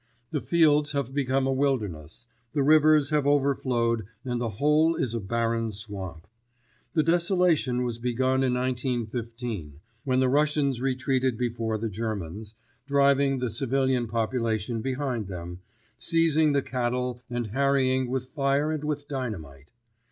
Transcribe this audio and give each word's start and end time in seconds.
The 0.31 0.41
fields 0.41 0.93
have 0.93 1.13
become 1.13 1.45
a 1.45 1.51
wilderness, 1.53 2.25
the 2.53 2.63
rivers 2.63 3.11
have 3.11 3.27
overflowed 3.27 4.07
and 4.25 4.41
the 4.41 4.49
whole 4.49 4.95
is 4.95 5.13
a 5.13 5.19
barren 5.19 5.71
swamp. 5.71 6.25
The 6.95 7.03
desolation 7.03 7.83
was 7.83 7.99
begun 7.99 8.41
in 8.41 8.55
1915 8.55 9.79
when 10.03 10.19
the 10.19 10.27
Russians 10.27 10.81
retreated 10.81 11.37
before 11.37 11.77
the 11.77 11.87
Germans, 11.87 12.55
driving 12.87 13.37
the 13.37 13.51
civilian 13.51 14.07
population 14.07 14.81
behind 14.81 15.27
them, 15.27 15.59
seizing 15.99 16.53
the 16.53 16.63
cattle 16.63 17.21
and 17.29 17.45
harrying 17.53 18.09
with 18.09 18.25
fire 18.25 18.71
and 18.71 18.83
with 18.83 19.07
dynamite. 19.07 19.71